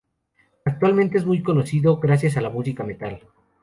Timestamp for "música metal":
2.49-3.21